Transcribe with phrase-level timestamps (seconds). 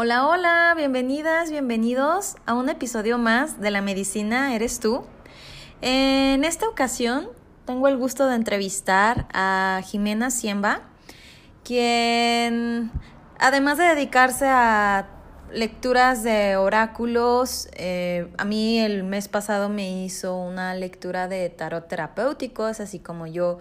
[0.00, 5.02] Hola, hola, bienvenidas, bienvenidos a un episodio más de La Medicina Eres tú.
[5.80, 7.28] En esta ocasión
[7.66, 10.82] tengo el gusto de entrevistar a Jimena Siemba,
[11.64, 12.92] quien
[13.40, 15.08] además de dedicarse a
[15.52, 21.88] lecturas de oráculos, eh, a mí el mes pasado me hizo una lectura de tarot
[21.88, 23.58] terapéuticos, así como yo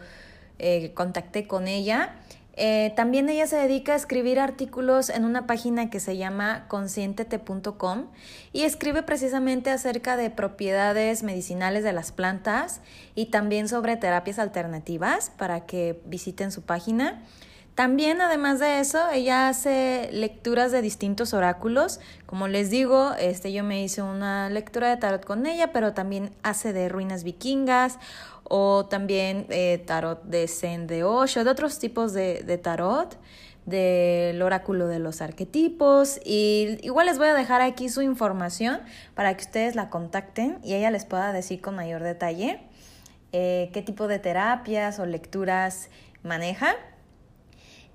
[0.60, 2.13] eh, contacté con ella.
[2.60, 8.08] Eh, también ella se dedica a escribir artículos en una página que se llama conscientete.com
[8.52, 12.82] y escribe precisamente acerca de propiedades medicinales de las plantas
[13.14, 17.22] y también sobre terapias alternativas para que visiten su página.
[17.78, 22.00] También, además de eso, ella hace lecturas de distintos oráculos.
[22.26, 26.32] Como les digo, este, yo me hice una lectura de tarot con ella, pero también
[26.42, 27.99] hace de ruinas vikingas
[28.49, 33.17] o también eh, tarot de Zen de Osho, de otros tipos de, de tarot
[33.67, 38.79] del oráculo de los arquetipos y igual les voy a dejar aquí su información
[39.13, 42.62] para que ustedes la contacten y ella les pueda decir con mayor detalle
[43.34, 45.90] eh, qué tipo de terapias o lecturas
[46.23, 46.75] maneja.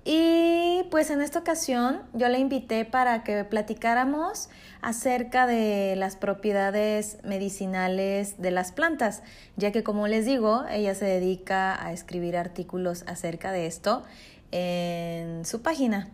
[0.05, 4.49] Y pues en esta ocasión yo la invité para que platicáramos
[4.81, 9.23] acerca de las propiedades medicinales de las plantas,
[9.55, 14.03] ya que como les digo, ella se dedica a escribir artículos acerca de esto
[14.51, 16.11] en su página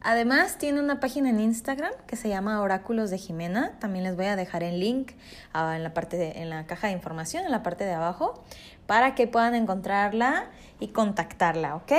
[0.00, 3.78] Además, tiene una página en Instagram que se llama Oráculos de Jimena.
[3.78, 5.12] También les voy a dejar el link
[5.52, 8.42] ah, en la parte en la caja de información, en la parte de abajo,
[8.86, 10.46] para que puedan encontrarla
[10.80, 11.92] y contactarla, ¿ok?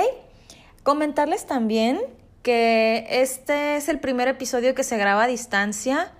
[0.82, 2.00] Comentarles también
[2.42, 6.12] que este es el primer episodio que se graba a distancia.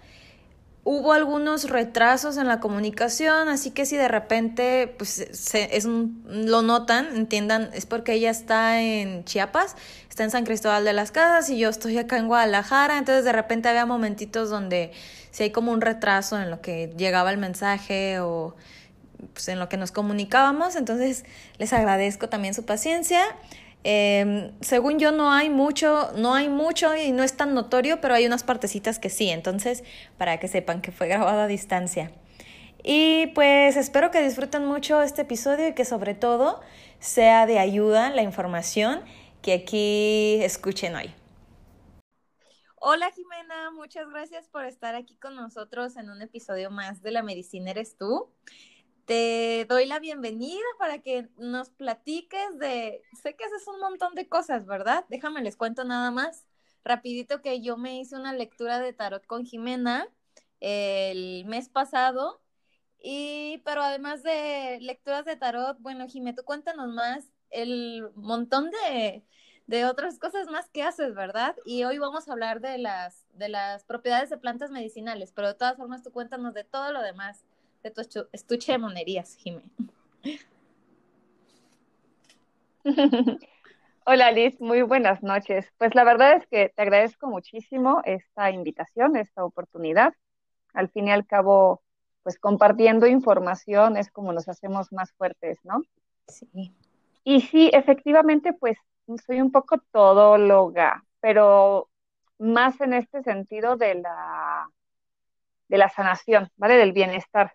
[0.88, 6.62] Hubo algunos retrasos en la comunicación, así que si de repente pues, se, es lo
[6.62, 9.74] notan, entiendan, es porque ella está en Chiapas,
[10.08, 13.32] está en San Cristóbal de las Casas y yo estoy acá en Guadalajara, entonces de
[13.32, 14.92] repente había momentitos donde
[15.32, 18.54] si hay como un retraso en lo que llegaba el mensaje o
[19.32, 21.24] pues, en lo que nos comunicábamos, entonces
[21.58, 23.24] les agradezco también su paciencia.
[23.88, 28.14] Eh, según yo no hay mucho, no hay mucho y no es tan notorio, pero
[28.14, 29.84] hay unas partecitas que sí, entonces
[30.18, 32.10] para que sepan que fue grabado a distancia.
[32.82, 36.60] Y pues espero que disfruten mucho este episodio y que sobre todo
[36.98, 39.02] sea de ayuda la información
[39.40, 41.14] que aquí escuchen hoy.
[42.74, 47.22] Hola Jimena, muchas gracias por estar aquí con nosotros en un episodio más de La
[47.22, 48.32] Medicina Eres tú
[49.06, 54.28] te doy la bienvenida para que nos platiques de, sé que haces un montón de
[54.28, 55.04] cosas, ¿verdad?
[55.08, 56.44] Déjame les cuento nada más
[56.84, 60.08] rapidito que yo me hice una lectura de tarot con Jimena
[60.60, 62.42] el mes pasado
[63.00, 69.24] y pero además de lecturas de tarot, bueno, Jimé, tú cuéntanos más el montón de,
[69.68, 71.54] de otras cosas más que haces, ¿verdad?
[71.64, 75.54] Y hoy vamos a hablar de las de las propiedades de plantas medicinales, pero de
[75.54, 77.44] todas formas tú cuéntanos de todo lo demás
[77.86, 79.62] de tu estuche de monerías, Jimé.
[84.04, 85.72] Hola Liz, muy buenas noches.
[85.78, 90.14] Pues la verdad es que te agradezco muchísimo esta invitación, esta oportunidad.
[90.74, 91.82] Al fin y al cabo,
[92.24, 95.82] pues compartiendo información es como nos hacemos más fuertes, ¿no?
[96.26, 96.74] Sí.
[97.22, 98.78] Y sí, efectivamente, pues
[99.24, 101.88] soy un poco todóloga, pero
[102.38, 104.68] más en este sentido de la,
[105.68, 106.76] de la sanación, ¿vale?
[106.76, 107.52] Del bienestar.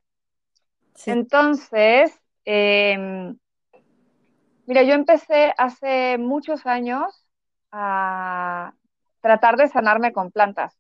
[1.06, 3.38] Entonces, em,
[4.66, 7.28] mira, yo empecé hace muchos años
[7.72, 8.74] a
[9.22, 10.78] tratar de sanarme con plantas,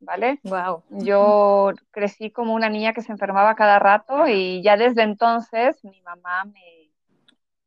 [0.00, 0.40] ¿vale?
[0.44, 0.82] Wow.
[0.90, 6.00] Yo crecí como una niña que se enfermaba cada rato y ya desde entonces mi
[6.02, 6.90] mamá me,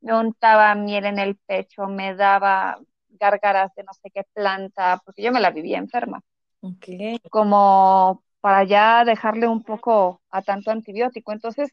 [0.02, 2.80] me untaba miel en el pecho, me daba
[3.20, 6.22] gárgaras de no sé qué planta, porque yo me la vivía enferma.
[6.62, 7.20] Okay.
[7.30, 11.32] Como para ya dejarle un poco a tanto antibiótico.
[11.32, 11.72] Entonces,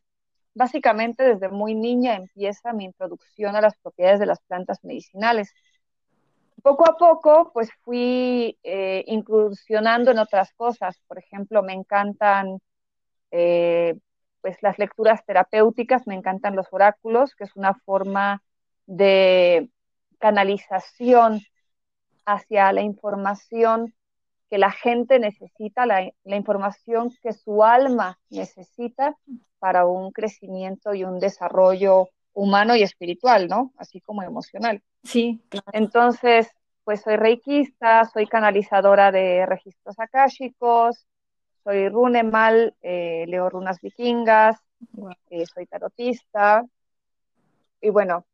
[0.56, 5.52] básicamente desde muy niña empieza mi introducción a las propiedades de las plantas medicinales.
[6.62, 10.98] Poco a poco, pues fui eh, incursionando en otras cosas.
[11.06, 12.58] Por ejemplo, me encantan
[13.30, 13.96] eh,
[14.40, 18.42] pues las lecturas terapéuticas, me encantan los oráculos, que es una forma
[18.86, 19.68] de
[20.18, 21.42] canalización
[22.24, 23.94] hacia la información
[24.48, 29.16] que la gente necesita, la, información que su alma necesita
[29.58, 33.72] para un crecimiento y un desarrollo humano y espiritual, ¿no?
[33.76, 34.82] Así como emocional.
[35.02, 35.66] Sí, claro.
[35.72, 36.50] Entonces,
[36.84, 41.06] pues soy reikista, soy canalizadora de registros akáshicos,
[41.64, 44.56] soy runemal, eh, leo runas vikingas,
[45.30, 46.64] eh, soy tarotista.
[47.80, 48.24] Y bueno,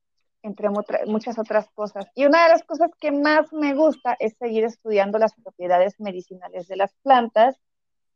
[0.42, 0.68] entre
[1.06, 2.06] muchas otras cosas.
[2.14, 6.68] Y una de las cosas que más me gusta es seguir estudiando las propiedades medicinales
[6.68, 7.56] de las plantas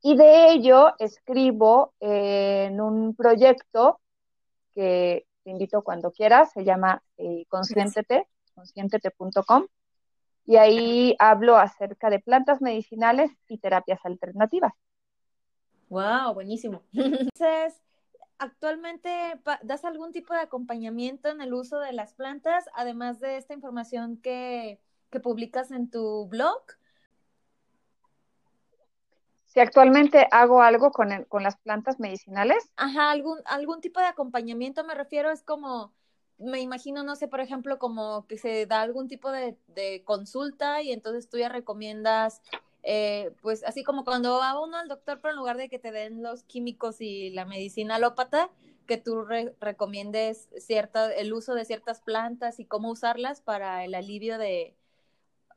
[0.02, 4.00] y de ello escribo en un proyecto
[4.74, 9.66] que te invito cuando quieras, se llama eh, Conscientete, conscientete.com,
[10.44, 14.72] y ahí hablo acerca de plantas medicinales y terapias alternativas.
[15.88, 16.82] Wow, buenísimo.
[16.92, 17.80] Entonces,
[18.38, 19.10] actualmente
[19.62, 24.18] das algún tipo de acompañamiento en el uso de las plantas, además de esta información
[24.18, 24.80] que,
[25.10, 26.62] que publicas en tu blog.
[29.46, 32.70] Si actualmente hago algo con, con las plantas medicinales.
[32.76, 35.94] Ajá, algún, algún tipo de acompañamiento me refiero, es como,
[36.38, 40.82] me imagino, no sé, por ejemplo, como que se da algún tipo de, de consulta
[40.82, 42.42] y entonces tú ya recomiendas
[42.88, 45.90] eh, pues así como cuando va uno al doctor, pero en lugar de que te
[45.90, 48.48] den los químicos y la medicina alópata,
[48.86, 49.24] que tú
[49.60, 54.76] recomiendes cierta, el uso de ciertas plantas y cómo usarlas para el alivio de,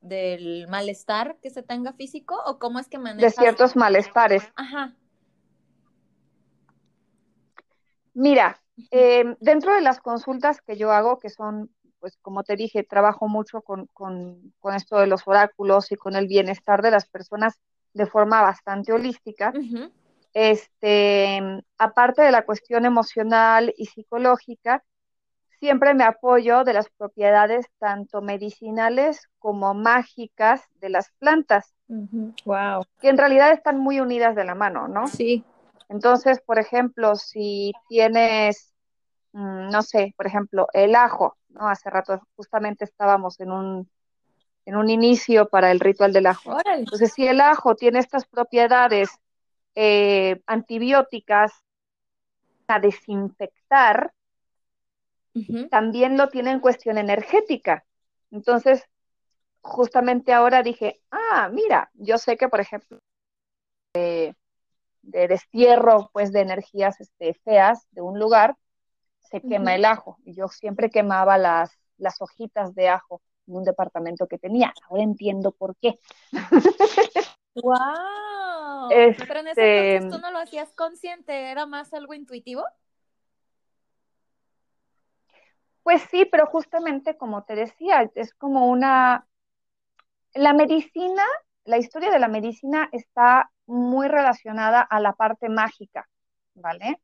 [0.02, 3.36] del malestar que se tenga físico o cómo es que manejas?
[3.36, 4.52] De ciertos malestares.
[4.56, 4.96] Ajá.
[8.16, 8.60] Mira,
[8.90, 13.28] eh, dentro de las consultas que yo hago, que son pues como te dije, trabajo
[13.28, 17.60] mucho con, con, con, esto de los oráculos y con el bienestar de las personas
[17.94, 19.54] de forma bastante holística.
[20.34, 21.42] Este,
[21.78, 24.84] aparte de la cuestión emocional y psicológica,
[25.60, 31.74] siempre me apoyo de las propiedades tanto medicinales como mágicas de las plantas.
[32.46, 32.86] Wow.
[33.02, 35.08] Que en realidad están muy unidas de la mano, ¿no?
[35.08, 35.44] Sí.
[35.90, 38.74] Entonces, por ejemplo, si tienes,
[39.34, 41.68] mm, no sé, por ejemplo, el ajo, ¿no?
[41.68, 43.90] Hace rato justamente estábamos en un,
[44.66, 46.58] en un inicio para el ritual del ajo.
[46.66, 49.10] Entonces, si el ajo tiene estas propiedades
[49.76, 51.52] eh, antibióticas
[52.68, 54.14] a desinfectar,
[55.70, 57.86] también lo tiene en cuestión energética.
[58.32, 58.84] Entonces,
[59.62, 63.00] justamente ahora dije, ah, mira, yo sé que, por ejemplo,
[63.94, 64.36] de,
[65.02, 68.56] destierro, pues, de energías este, feas de un lugar,
[69.30, 70.18] se quema el ajo.
[70.26, 74.74] Y yo siempre quemaba las, las hojitas de ajo en un departamento que tenía.
[74.90, 76.00] Ahora entiendo por qué.
[77.56, 78.90] ¡Wow!
[78.90, 82.64] Pero en ese entonces tú no lo hacías consciente, ¿era más algo intuitivo?
[85.84, 89.26] Pues sí, pero justamente como te decía, es como una...
[90.36, 91.24] La medicina,
[91.64, 96.08] la historia de la medicina está muy relacionada a la parte mágica,
[96.54, 97.02] ¿vale?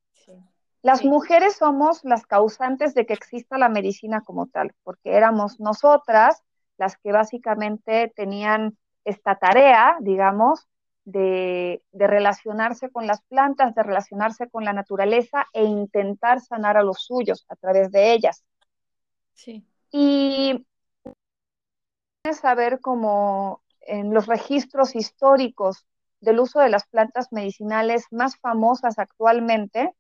[0.85, 0.87] Sí.
[0.87, 6.43] Las mujeres somos las causantes de que exista la medicina como tal, porque éramos nosotras
[6.77, 10.67] las que básicamente tenían esta tarea, digamos,
[11.05, 17.03] de, relacionarse con las plantas, de relacionarse con la naturaleza e intentar sanar a los
[17.03, 18.43] suyos a través de ellas.
[19.33, 19.65] Sí.
[19.91, 20.65] Y
[22.33, 25.85] saber cómo en los registros históricos
[26.19, 29.93] del uso de las plantas medicinales más famosas actualmente,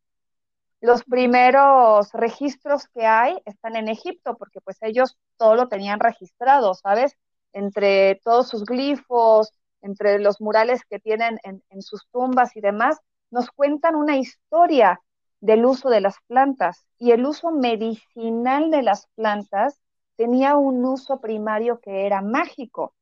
[0.85, 6.75] los primeros registros que hay están en Egipto, porque pues ellos todo lo tenían registrado,
[6.75, 7.17] ¿sabes?
[7.53, 12.99] Entre todos sus glifos, entre los murales que tienen en, sus tumbas y demás,
[13.31, 15.01] nos cuentan una historia
[15.41, 19.81] del uso de las plantas y el uso medicinal de las plantas
[20.17, 22.93] tenía un uso primario que era mágico.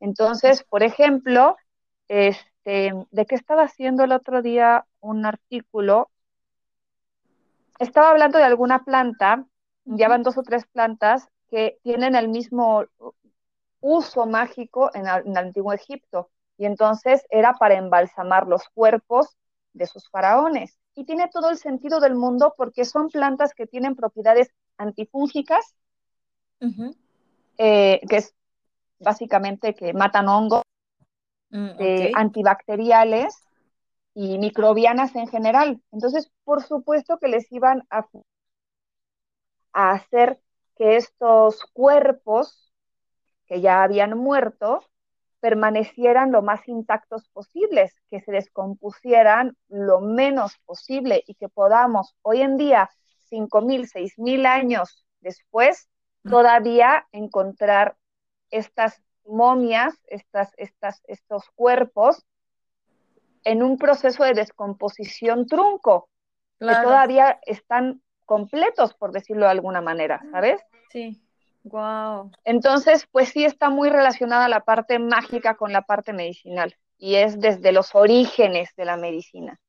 [0.00, 1.56] Entonces, por ejemplo,
[2.08, 6.10] este, ¿de qué estaba haciendo el otro día un artículo
[7.78, 9.44] estaba hablando de alguna planta,
[9.84, 12.84] ya van dos o tres plantas que tienen el mismo
[13.80, 19.36] uso mágico en, el antiguo Egipto, y entonces era para embalsamar los cuerpos
[19.72, 20.78] de sus faraones.
[20.94, 25.74] Y tiene todo el sentido del mundo porque son plantas que tienen propiedades antifúngicas,
[27.58, 28.34] eh, que es
[28.98, 30.62] básicamente que matan hongos,
[31.50, 33.45] mm, eh, antibacteriales,
[34.18, 35.82] y microbianas en general.
[35.92, 38.06] Entonces, por supuesto que les iban a,
[39.74, 40.40] hacer
[40.74, 42.72] que estos cuerpos
[43.44, 44.82] que ya habían muerto
[45.40, 52.40] permanecieran lo más intactos posibles, que se descompusieran lo menos posible y que podamos hoy
[52.40, 52.88] en día,
[53.24, 55.90] cinco mil, seis mil años después,
[56.22, 57.98] todavía encontrar
[58.50, 62.24] estas momias, estas, estas, estos cuerpos
[63.46, 66.08] en un proceso de descomposición trunco,
[66.58, 70.60] que todavía están completos, por decirlo de alguna manera, ¿sabes?
[70.90, 71.22] Sí.
[71.62, 72.32] Wow.
[72.44, 77.38] Entonces, pues sí está muy relacionada la parte mágica con la parte medicinal y es
[77.40, 79.60] desde los orígenes de la medicina.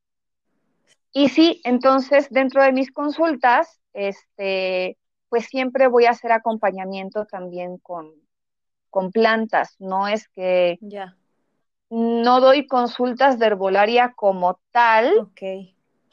[1.12, 4.98] Y sí, entonces dentro de mis consultas, este,
[5.29, 8.12] pues siempre voy a hacer acompañamiento también con,
[8.89, 9.75] con plantas.
[9.79, 11.16] No es que Ya.
[11.89, 15.29] No doy consultas de herbolaria como tal,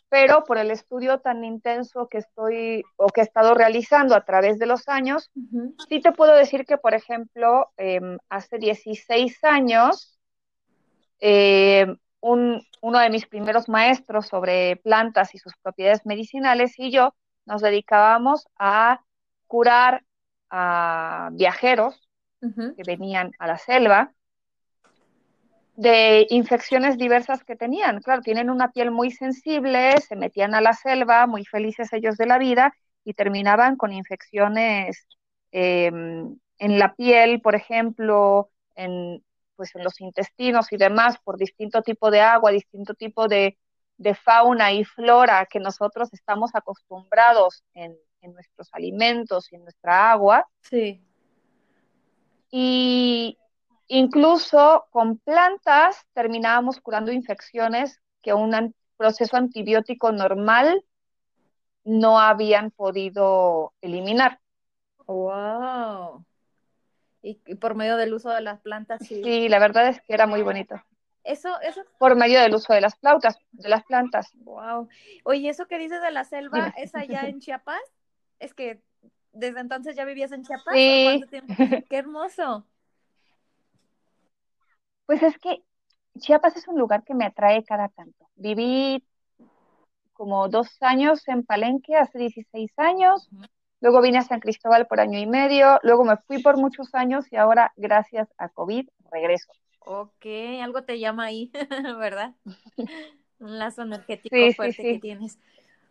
[0.09, 4.59] pero por el estudio tan intenso que estoy o que he estado realizando a través
[4.59, 5.31] de los años,
[5.89, 10.17] sí te puedo decir que, por ejemplo, em, hace 16 años,
[11.21, 17.15] em, un- uno de mis primeros maestros sobre plantas y sus propiedades medicinales y yo
[17.47, 19.01] nos dedicábamos a
[19.47, 20.05] curar
[20.51, 22.01] a viajeros
[22.77, 24.13] que venían a la selva
[25.77, 28.01] de infecciones diversas que tenían.
[28.01, 32.27] Claro, tienen una piel muy sensible, se metían a la selva, muy felices ellos de
[32.27, 35.07] la vida, y terminaban con infecciones
[35.53, 35.87] eh,
[36.59, 39.23] en la piel, por ejemplo, en,
[39.57, 43.59] pues en los intestinos y demás, por distinto tipo de agua, distinto tipo de,
[43.99, 50.13] de fauna y flora que nosotros estamos acostumbrados en, en nuestros alimentos y en nuestra
[50.13, 50.49] agua.
[50.63, 51.03] Sí.
[52.51, 53.37] Y
[53.89, 60.85] incluso con plantas terminábamos curando infecciones que un proceso antibiótico normal
[61.85, 64.41] no habían podido eliminar.
[65.07, 66.25] Wow.
[67.23, 69.23] Y, y por medio del uso de las plantas, sí.
[69.23, 70.83] Sí, la verdad es que era muy bonito.
[71.25, 74.31] Eso, eso, Por medio del uso de las flautas, de las plantas.
[74.45, 74.89] wow.
[75.25, 76.75] Oye, eso que dices de la selva, Dime.
[76.77, 77.81] ¿es allá en Chiapas?
[78.39, 78.83] Es que
[79.33, 80.67] desde entonces ya vivías en Chiapas.
[80.67, 81.25] ¿o Sí.
[81.89, 82.67] Qué hermoso.
[85.07, 85.63] Pues es que
[86.19, 88.29] Chiapas es un lugar que me atrae cada tanto.
[88.37, 89.05] Viví
[90.13, 93.29] como dos años en Palenque, hace 16 años.
[93.81, 95.79] Luego vine a San Cristóbal por año y medio.
[95.83, 99.53] Luego me fui por muchos años y ahora, gracias a COVID, regreso.
[99.81, 100.25] Ok,
[100.63, 101.51] algo te llama ahí,
[101.99, 102.35] ¿verdad?
[103.39, 104.87] Un lazo energético Sí, sí, fuerte sí.
[104.87, 105.39] que tienes.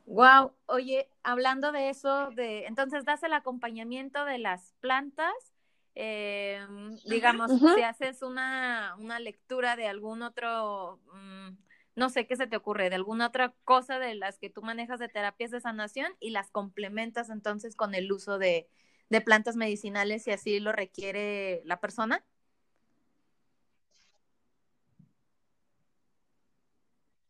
[0.06, 5.53] Wow, oye, hablando de eso, de entonces das el acompañamiento de las plantas,
[5.96, 6.66] eh,
[7.06, 7.70] digamos, Ujú.
[7.76, 11.50] si haces una, una lectura de algún otro, mm,
[11.96, 15.00] no sé qué se te ocurre, de alguna otra cosa de las que tú manejas
[15.00, 18.68] de terapias de sanación y las complementas entonces con el uso de,
[19.10, 22.24] de plantas medicinales si así lo requiere la persona.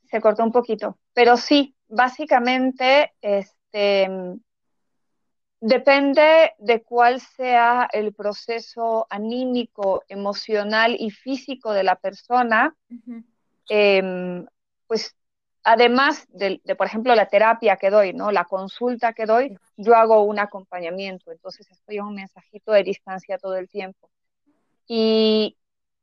[0.10, 0.98] Se cortó un poquito.
[1.14, 4.08] Pero sí, básicamente, este,
[5.66, 12.76] depende de cuál sea el proceso anímico, emocional y físico de la persona.
[12.90, 13.24] Ujú.
[13.70, 14.46] eh,
[14.88, 15.16] pues
[15.64, 18.32] además de, de, por ejemplo, la terapia que doy, ¿no?
[18.32, 23.38] La consulta que doy, yo hago un acompañamiento, entonces estoy en un mensajito de distancia
[23.38, 24.10] todo el tiempo.
[24.86, 25.58] Y,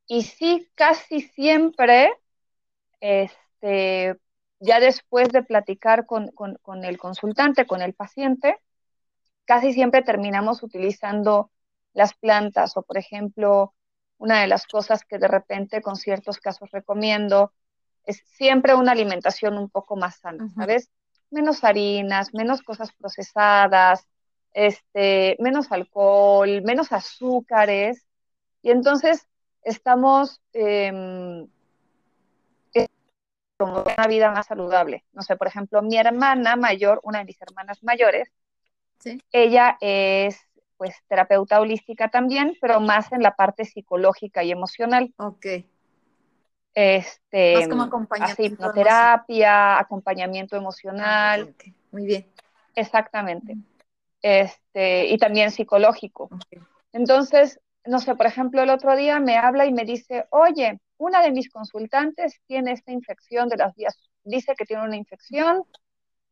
[0.07, 2.11] y sí, casi siempre,
[3.01, 4.17] este,
[4.59, 8.59] ya después de platicar con, con, con el consultante, con el paciente,
[9.45, 11.51] casi siempre terminamos utilizando
[11.93, 13.75] las plantas o, por ejemplo,
[14.19, 17.53] una de las cosas que de repente con ciertos casos recomiendo
[18.05, 20.49] es siempre una alimentación un poco más sana.
[20.55, 20.91] ¿sabes?
[21.31, 24.07] Menos harinas, menos cosas procesadas,
[24.53, 28.07] este, menos alcohol, menos azúcares.
[28.63, 29.27] Y entonces
[29.63, 31.49] estamos em,
[33.61, 35.05] como una vida más saludable.
[35.13, 38.33] No sé, por ejemplo, mi hermana mayor, una de mis hermanas mayores,
[39.01, 39.21] Sí.
[39.33, 40.39] ella es
[40.77, 45.13] pues terapeuta holística también, pero más en la parte psicológica y emocional.
[45.19, 45.47] Ok.
[46.75, 51.75] Este, Más como acompañamiento así, hipnoterapia, acompañamiento emocional, Ah, ok.
[51.93, 52.27] Muy bien.
[52.75, 53.57] exactamente.
[54.23, 56.31] Este, y también psicológico.
[56.93, 61.23] Entonces, no sé, por ejemplo, el otro día me habla y me dice, oye, una
[61.23, 65.65] de mis consultantes tiene esta infección de las vías, dice que tiene una infección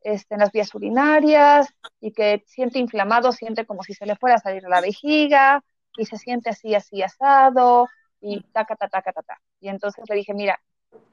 [0.01, 1.67] este, en las vías urinarias
[1.99, 5.63] y que siente inflamado, siente como si se le fuera a salir la vejiga
[5.97, 7.87] y se siente así, así asado
[8.21, 9.41] y taca, taca, taca, taca.
[9.59, 10.59] Y entonces le dije, mira,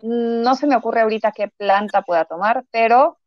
[0.02, 3.18] no se me ocurre ahorita qué planta pueda tomar, pero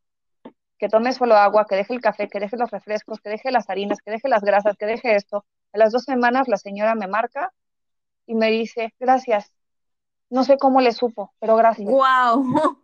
[0.77, 3.69] que tome solo agua, que deje el café, que deje los refrescos, que deje las
[3.69, 5.45] harinas, que deje las grasas, que deje esto.
[5.73, 7.51] A las dos semanas la señora me marca
[8.25, 9.51] y me dice, gracias.
[10.29, 11.89] No sé cómo le supo, pero gracias.
[11.89, 12.81] Wow.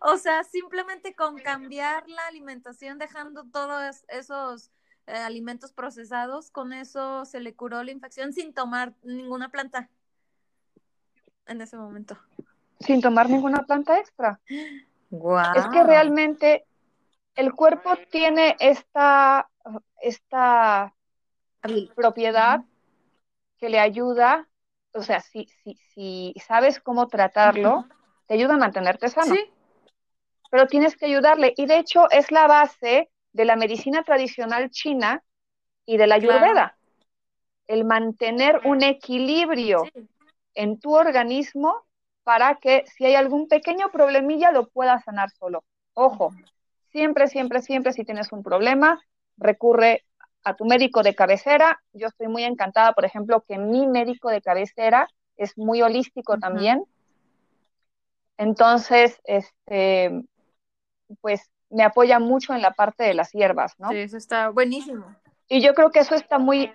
[0.00, 4.70] O sea, simplemente con cambiar la alimentación, dejando todos esos
[5.08, 9.90] eh, alimentos procesados, con eso se le curó la infección sin tomar ninguna planta
[11.46, 12.16] en ese momento.
[12.78, 14.40] Sin tomar ninguna planta extra.
[15.10, 15.56] Wow.
[15.56, 16.64] Es que realmente
[17.34, 19.48] el cuerpo tiene esta,
[20.00, 20.94] esta
[21.94, 22.64] propiedad
[23.58, 24.48] que le ayuda,
[24.92, 27.86] o sea, si, si, si sabes cómo tratarlo,
[28.26, 29.34] te ayuda a mantenerte sano.
[29.34, 29.40] Sí.
[30.50, 31.52] Pero tienes que ayudarle.
[31.56, 35.22] Y de hecho es la base de la medicina tradicional china
[35.84, 36.76] y de la ayurveda.
[37.66, 39.84] El mantener un equilibrio
[40.54, 41.84] en tu organismo
[42.24, 45.64] para que si hay algún pequeño problemilla lo puedas sanar solo.
[45.94, 46.32] Ojo,
[46.90, 49.00] siempre, siempre, siempre si tienes un problema,
[49.36, 50.04] recurre
[50.48, 51.80] a tu médico de cabecera.
[51.92, 56.84] Yo estoy muy encantada, por ejemplo, que mi médico de cabecera es muy holístico también.
[58.38, 60.22] Entonces, este,
[61.20, 63.90] pues me apoya mucho en la parte de las hierbas, ¿no?
[63.90, 65.14] Sí, eso está buenísimo.
[65.48, 66.72] Y yo creo que eso está muy,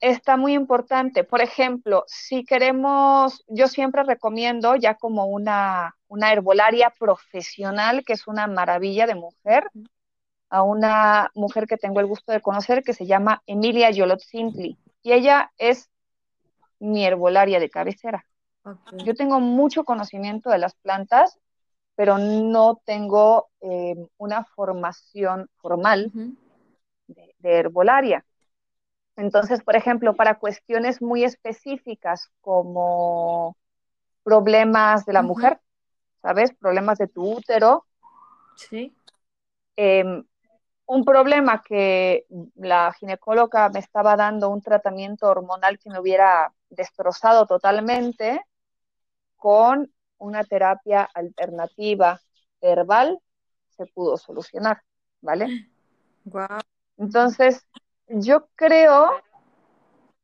[0.00, 1.24] está muy importante.
[1.24, 8.26] Por ejemplo, si queremos, yo siempre recomiendo ya como una, una herbolaria profesional, que es
[8.26, 9.70] una maravilla de mujer,
[10.48, 14.78] a una mujer que tengo el gusto de conocer, que se llama Emilia Yolot Sintli.
[15.02, 15.88] Y ella es
[16.78, 18.24] mi herbolaria de cabecera.
[19.04, 21.38] Yo tengo mucho conocimiento de las plantas,
[21.94, 26.12] pero no tengo eh, una formación formal
[27.06, 28.24] de, herbolaria.
[29.16, 33.56] Entonces, por ejemplo, para cuestiones muy específicas como
[34.24, 35.60] problemas de la mujer,
[36.20, 36.52] ¿sabes?
[36.52, 37.86] Problemas de tu útero.
[38.56, 38.94] Sí.
[39.76, 40.24] Em,
[40.86, 47.46] un problema que la ginecóloga me estaba dando un tratamiento hormonal que me hubiera destrozado
[47.46, 48.40] totalmente,
[49.36, 52.20] con una terapia alternativa
[52.60, 53.18] herbal
[53.76, 54.82] se pudo solucionar,
[55.20, 55.68] ¿vale?
[56.96, 57.66] Entonces,
[58.08, 59.10] yo creo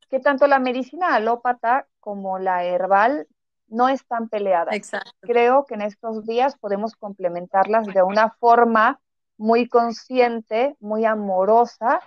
[0.09, 3.27] que tanto la medicina alópata como la herbal
[3.69, 4.75] no están peleadas.
[4.75, 5.11] Exacto.
[5.21, 9.01] Creo que en estos días podemos complementarlas de una forma
[9.37, 12.01] muy consciente, muy amorosa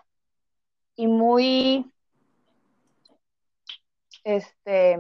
[0.95, 1.91] y muy
[4.23, 4.97] este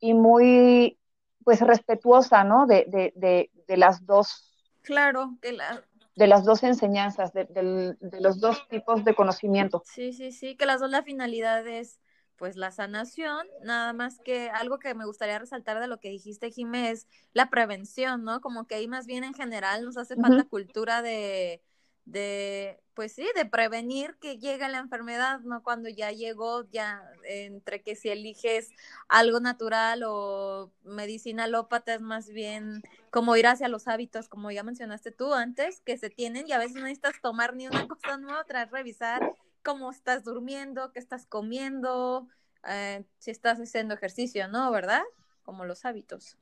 [0.00, 0.98] y muy
[1.44, 2.66] pues respetuosa, ¿no?
[2.66, 4.52] De, de, de, de las dos.
[4.82, 5.82] Claro, que la...
[6.14, 9.82] De las dos enseñanzas, de, de, los dos tipos de conocimiento.
[9.86, 12.00] Sí, sí, sí, que las dos la finalidad es
[12.38, 16.50] pues la sanación, nada más que algo que me gustaría resaltar de lo que dijiste,
[16.50, 18.40] Jimé, es la prevención, ¿no?
[18.40, 21.60] Como que ahí más bien en general nos hace falta cultura de,
[22.04, 25.62] de, pues sí, de prevenir que llegue la enfermedad, ¿no?
[25.62, 28.70] Cuando ya llegó, ya entre que si eliges
[29.08, 34.62] algo natural o medicina alópata es más bien como ir hacia los hábitos, como ya
[34.62, 38.16] mencionaste tú antes, que se tienen y a veces no necesitas tomar ni una cosa
[38.16, 39.34] nueva, tras revisar
[39.68, 42.26] cómo estás durmiendo, qué estás comiendo,
[42.66, 44.70] eh, si estás haciendo ejercicio, ¿no?
[44.70, 45.02] ¿Verdad?
[45.42, 46.38] Como los hábitos.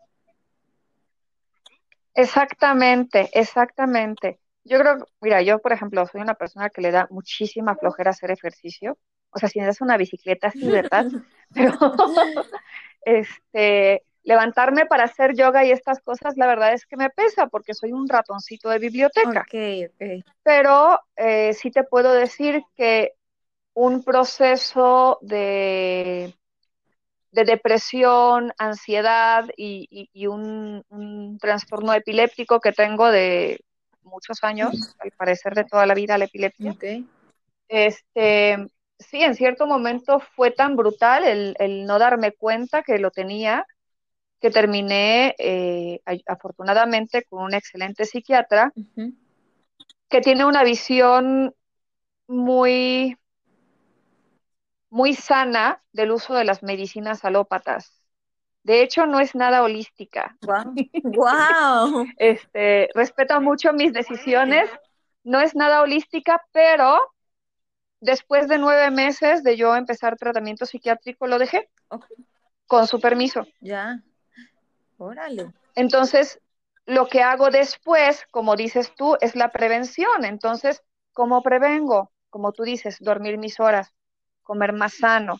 [2.14, 4.38] Exactamente, exactamente.
[4.62, 8.30] Yo creo, mira, yo por ejemplo soy una persona que le da muchísima flojera hacer
[8.30, 8.96] ejercicio.
[9.30, 11.06] O sea, si me das una bicicleta, sí, ¿verdad?
[11.52, 11.72] Pero,
[13.04, 17.74] este, levantarme para hacer yoga y estas cosas, la verdad es que me pesa porque
[17.74, 19.40] soy un ratoncito de biblioteca.
[19.40, 20.24] Ok, ok.
[20.44, 23.15] Pero eh, sí te puedo decir que
[23.76, 26.34] un proceso de,
[27.30, 33.60] de depresión, ansiedad y, un, un, trastorno epiléptico que tengo de
[34.02, 36.74] muchos años, al parecer de toda la vida, la epilepsia.
[37.68, 38.66] Este,
[38.98, 43.66] sí, en cierto momento fue tan brutal el, no darme cuenta que lo tenía,
[44.40, 48.72] que terminé eh, afortunadamente con un excelente psiquiatra
[50.08, 51.54] que tiene una visión
[52.26, 53.18] muy,
[54.96, 58.02] muy sana del uso de las medicinas alópatas.
[58.62, 60.34] De hecho, no es nada holística.
[60.40, 62.06] Wow.
[62.16, 64.70] este, respeta mucho mis decisiones.
[65.22, 66.98] No es nada holística, pero
[68.00, 71.68] después de nueve meses de yo empezar tratamiento psiquiátrico, lo dejé.
[72.66, 73.46] Con su permiso.
[73.60, 74.02] Ya.
[74.96, 75.52] Órale.
[75.74, 76.40] Entonces,
[76.86, 80.24] lo que hago después, como dices tú, es la prevención.
[80.24, 80.82] Entonces,
[81.12, 82.12] ¿cómo prevengo?
[82.30, 83.92] Como tú dices, dormir mis horas,
[84.46, 85.38] comer más sano,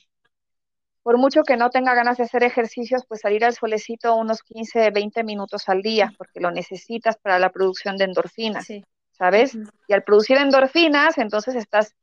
[1.07, 4.91] por mucho que no tenga ganas de hacer ejercicios, pues salir al solecito unos 15,
[4.91, 8.67] 20 minutos al día, porque lo necesitas para la producción de endorfinas,
[9.13, 9.57] ¿sabes?
[9.87, 11.95] Y al producir endorfinas, entonces estás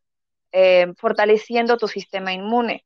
[0.54, 2.86] eh, fortaleciendo tu sistema inmune,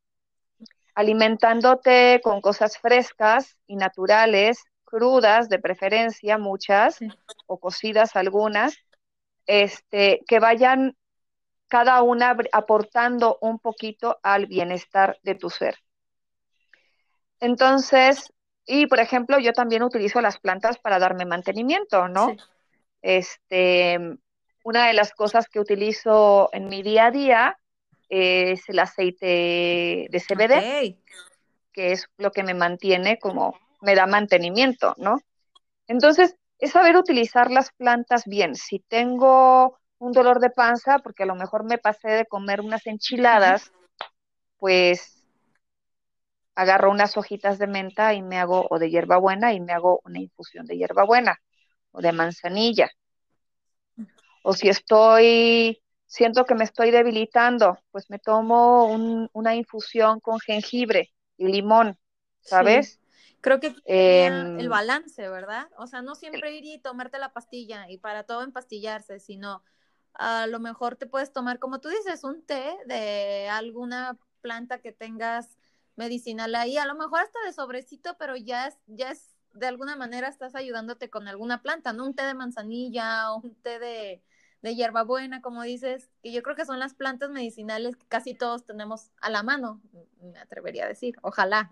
[0.95, 6.97] alimentándote con cosas frescas y naturales, crudas de preferencia, muchas,
[7.45, 8.75] o cocidas algunas,
[9.45, 10.95] este, que vayan
[11.67, 15.75] cada una aportando un poquito al bienestar de tu ser.
[17.39, 18.34] Entonces,
[18.65, 22.36] y por ejemplo, yo también utilizo las plantas para darme mantenimiento, ¿no?
[23.01, 23.99] Este,
[24.63, 27.60] una de las cosas que utilizo en mi día a día
[28.10, 30.97] es el aceite de CBD,
[31.71, 35.21] que es lo que me mantiene como, me da mantenimiento, ¿no?
[35.88, 38.56] Entonces, es saber utilizar las plantas bien.
[38.56, 42.86] Si tengo un dolor de panza porque a lo mejor me pasé de comer unas
[42.88, 43.72] enchiladas,
[44.58, 45.18] pues
[46.56, 50.20] agarro unas hojitas de menta y me hago, o de hierbabuena, y me hago una
[50.20, 51.40] infusión de hierbabuena
[51.92, 52.90] o de manzanilla.
[54.42, 58.86] O si estoy, siento que me estoy debilitando, pues me tomo
[59.34, 61.98] una infusión con jengibre y limón,
[62.42, 63.00] ¿sabes?
[63.42, 65.70] Creo que el em, balance, ¿verdad?
[65.78, 69.62] O sea, no siempre ir y tomarte la pastilla y para todo empastillarse, sino
[70.17, 74.91] a lo mejor te puedes tomar, como tú dices, un té de alguna planta que
[74.91, 75.58] tengas
[75.95, 79.95] medicinal ahí, a lo mejor hasta de sobrecito, pero ya es, ya es, de alguna
[79.95, 82.06] manera estás ayudándote con alguna planta, ¿no?
[82.06, 84.23] Un té de manzanilla o un té de,
[84.62, 88.65] de hierbabuena, como dices, que yo creo que son las plantas medicinales que casi todos
[88.65, 89.82] tenemos a la mano,
[90.21, 91.71] me atrevería a decir, ojalá.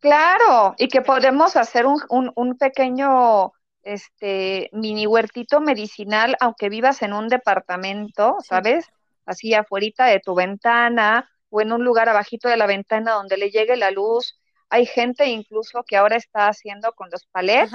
[0.00, 7.12] Claro, y que podemos hacer un, un, pequeño este mini huertito medicinal, aunque vivas en
[7.12, 8.90] un departamento, ¿sabes?
[9.26, 13.50] Así afuera de tu ventana o en un lugar abajito de la ventana donde le
[13.50, 14.40] llegue la luz.
[14.68, 17.72] Hay gente incluso que ahora está haciendo con los palets,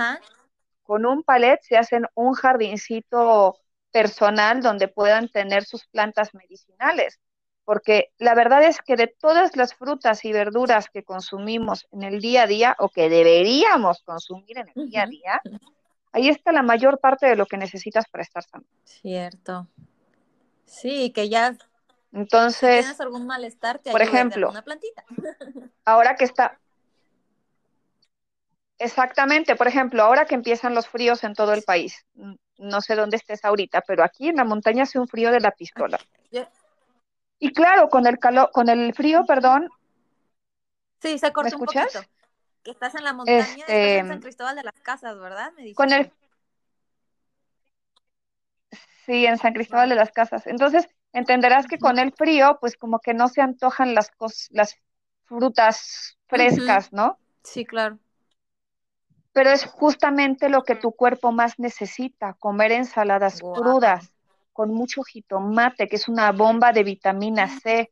[0.84, 3.58] con un palet se hacen un jardincito
[3.92, 7.20] personal donde puedan tener sus plantas medicinales
[7.70, 12.20] porque la verdad es que de todas las frutas y verduras que consumimos en el
[12.20, 15.42] día a día o que deberíamos consumir en el día a día,
[16.12, 18.66] ahí está la mayor parte de lo que necesitas para estar sano.
[18.84, 19.68] Cierto.
[20.66, 21.58] Sí, que ya
[22.12, 25.04] entonces, si tienes algún malestar, te por ejemplo, una plantita.
[25.86, 26.60] ahora que está
[28.80, 32.06] Exactamente, por ejemplo, ahora que empiezan los fríos en todo el país,
[32.58, 35.52] no sé dónde estés ahorita, pero aquí en la montaña hace un frío de la
[35.52, 36.00] pistola.
[37.42, 39.70] Y claro, con el calor, con el frío, perdón.
[41.02, 42.02] Sí, se cortó un poquito.
[42.70, 45.52] Que estás en la montaña, estás en San este, Cristóbal de las Casas, ¿verdad?
[45.58, 46.12] Me con el
[49.08, 50.46] Sí, en San Cristóbal de las Casas.
[50.46, 54.12] Entonces, entenderás que con el frío, pues como que no se antojan las
[54.52, 54.78] las
[55.24, 57.18] frutas frescas, ¿no?
[57.44, 57.98] Sí, claro.
[59.34, 64.14] Pero es justamente lo que tu cuerpo más necesita, comer ensaladas crudas,
[64.54, 67.92] con mucho jitomate, que es una bomba de vitamina C,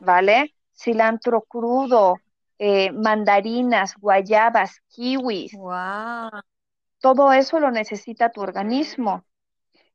[0.00, 0.56] ¿vale?
[0.76, 2.16] Cilantro crudo,
[2.58, 5.52] eh, mandarinas, guayabas, kiwis.
[7.00, 9.24] Todo eso lo necesita tu organismo.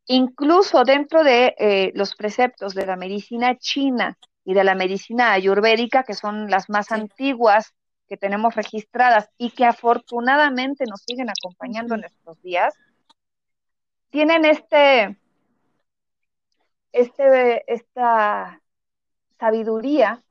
[0.05, 6.03] Incluso dentro de eh, los preceptos de la medicina china y de la medicina ayurvédica,
[6.03, 7.73] que son las más antiguas
[8.07, 12.73] que tenemos registradas y que afortunadamente nos siguen acompañando en estos días,
[14.09, 15.17] tienen este,
[16.91, 18.61] este, esta
[19.39, 20.23] sabiduría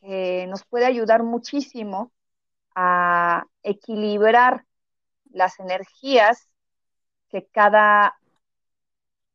[0.00, 2.12] que nos puede ayudar muchísimo
[2.74, 4.64] a equilibrar
[5.30, 6.48] las energías
[7.28, 8.16] que cada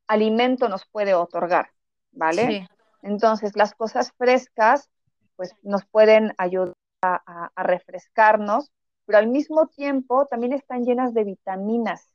[0.08, 1.72] alimento nos puede otorgar,
[2.12, 2.68] ¿vale?
[3.02, 4.90] Entonces, las cosas frescas,
[5.36, 8.72] pues nos pueden ayudar a, a, refrescarnos,
[9.06, 12.10] pero al mismo tiempo también están llenas de vitaminas.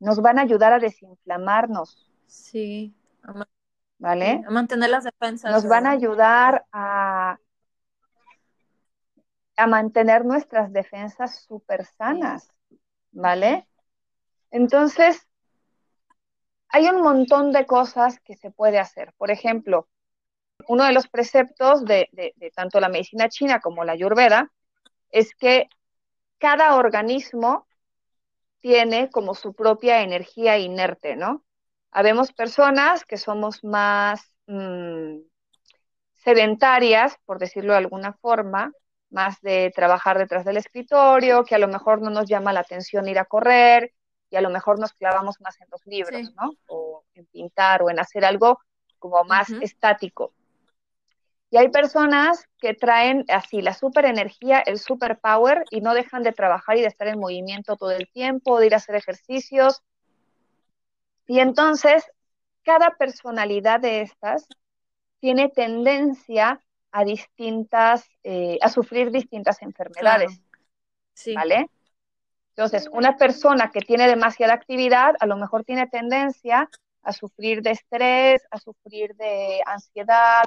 [0.00, 2.94] Nos van a ayudar a desinflamarnos, Sí.
[4.02, 4.42] ¿Vale?
[4.44, 5.52] A mantener las defensas.
[5.52, 7.38] Nos van a ayudar a,
[9.56, 12.52] a mantener nuestras defensas súper sanas,
[13.12, 13.68] ¿vale?
[14.50, 15.24] Entonces,
[16.70, 19.14] hay un montón de cosas que se puede hacer.
[19.18, 19.88] Por ejemplo,
[20.66, 24.50] uno de los preceptos de, de, tanto la medicina china como la ayurveda
[25.10, 25.68] es que
[26.38, 27.68] cada organismo
[28.58, 31.44] tiene como su propia energía inerte, ¿no?
[31.92, 35.18] Habemos personas que somos más mm,
[36.14, 38.72] sedentarias, por decirlo de alguna forma,
[39.10, 43.08] más de trabajar detrás del escritorio, que a lo mejor no nos llama la atención
[43.08, 43.92] ir a correr
[44.30, 46.52] y a lo mejor nos clavamos más en los libros, ¿no?
[46.66, 48.58] O en pintar o en hacer algo
[48.98, 50.32] como más estático.
[51.50, 56.22] Y hay personas que traen así la super energía, el super power y no dejan
[56.22, 59.82] de trabajar y de estar en movimiento todo el tiempo, de ir a hacer ejercicios
[61.26, 62.04] y entonces,
[62.64, 64.46] cada personalidad de estas
[65.20, 70.40] tiene tendencia a distintas, eh, a sufrir distintas enfermedades.
[71.34, 71.70] ¿Vale?
[72.50, 76.68] Entonces, una persona que tiene demasiada actividad, a lo mejor tiene tendencia
[77.02, 80.44] a sufrir de estrés, a sufrir de ansiedad,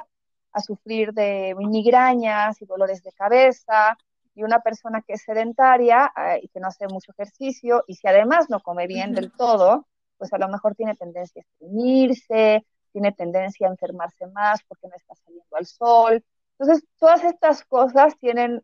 [0.52, 3.98] a sufrir de migrañas y dolores de cabeza.
[4.34, 8.06] Y una persona que es sedentaria eh, y que no hace mucho ejercicio, y si
[8.06, 9.86] además no come bien del todo,
[10.18, 14.96] pues a lo mejor tiene tendencia a estreñirse, tiene tendencia a enfermarse más porque no
[14.96, 16.24] está saliendo al sol.
[16.58, 18.62] Entonces, todas estas cosas tienen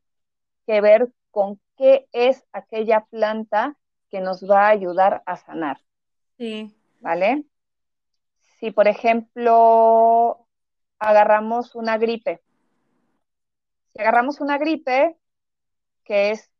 [0.67, 3.77] que ver con qué es aquella planta
[4.11, 5.79] que nos va a ayudar a sanar.
[6.39, 6.75] Sí.
[7.03, 7.45] ¿vale?
[8.59, 10.47] Si, por ejemplo,
[10.99, 12.41] agarramos una gripe,
[13.89, 15.19] si agarramos una gripe,
[16.05, 16.51] que es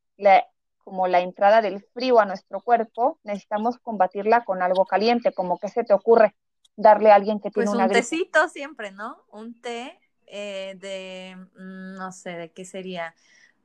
[0.83, 5.69] como la entrada del frío a nuestro cuerpo, necesitamos combatirla con algo caliente, como que
[5.69, 6.35] se te ocurre
[6.77, 7.99] darle a alguien que tiene pues una gripe.
[7.99, 9.25] Un tecito siempre, ¿no?
[9.31, 13.15] Un té eh, de, mm, no sé, ¿de qué sería?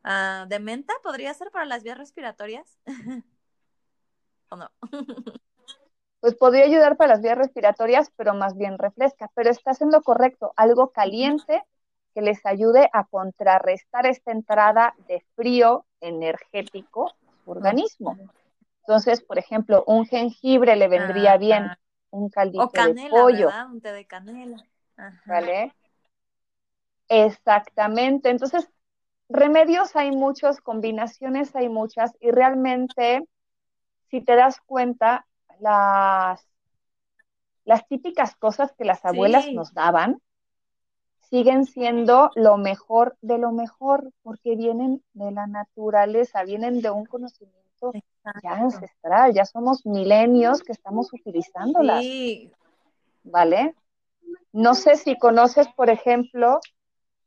[0.04, 2.78] Ah, ¿De menta podría ser para las vías respiratorias?
[4.50, 4.70] ¿O no?
[6.20, 9.30] pues podría ayudar para las vías respiratorias, pero más bien refresca.
[9.34, 11.64] Pero está haciendo correcto, algo caliente
[12.14, 18.18] que les ayude a contrarrestar esta entrada de frío energético su organismo.
[18.82, 21.70] Entonces, por ejemplo, un jengibre le vendría bien,
[22.10, 23.48] un caldito o canela, de pollo.
[23.48, 23.72] ¿verdad?
[23.72, 24.64] Un té de canela.
[25.26, 25.74] ¿Vale?
[27.10, 28.30] Exactamente.
[28.30, 28.70] Entonces,
[29.30, 33.28] remedios hay muchos, combinaciones hay muchas, y realmente,
[34.10, 35.26] si te das cuenta,
[35.60, 36.48] las,
[37.66, 40.22] las típicas cosas que las abuelas nos daban,
[41.30, 47.06] siguen siendo lo mejor de lo mejor, porque vienen de la naturaleza, vienen de un
[47.06, 47.92] conocimiento
[48.44, 52.02] ya ancestral, ya somos milenios que estamos utilizándolas.
[52.02, 52.52] Sí.
[53.24, 53.76] ¿Vale?
[54.52, 56.60] No sé si conoces, por ejemplo,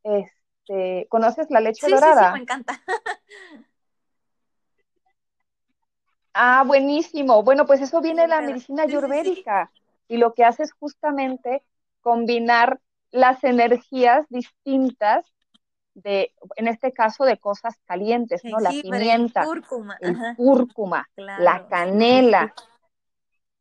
[0.03, 2.23] este, ¿conoces la leche dorada?
[2.23, 2.81] Sí, sí, me encanta.
[6.35, 7.43] ah, buenísimo.
[7.43, 9.71] Bueno, pues eso viene de la medicina ayurvédica
[10.09, 11.63] y lo que hace es justamente
[12.01, 12.81] combinar
[13.11, 15.27] las energías distintas
[15.95, 18.59] de, en este caso, de cosas calientes, ¿no?
[18.61, 19.45] La pimienta,
[20.01, 22.55] el cúrcuma, la canela,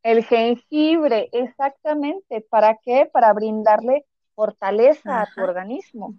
[0.02, 2.40] el jengibre, exactamente.
[2.40, 3.08] ¿Para qué?
[3.12, 6.14] Para brindarle fortaleza a tu organismo.